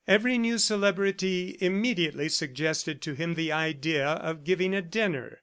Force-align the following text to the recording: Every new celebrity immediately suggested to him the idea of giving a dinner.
Every 0.07 0.39
new 0.39 0.57
celebrity 0.57 1.59
immediately 1.61 2.27
suggested 2.27 3.03
to 3.03 3.13
him 3.13 3.35
the 3.35 3.51
idea 3.51 4.03
of 4.07 4.43
giving 4.43 4.73
a 4.73 4.81
dinner. 4.81 5.37